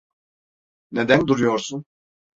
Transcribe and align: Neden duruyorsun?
Neden 0.91 1.27
duruyorsun? 1.27 1.85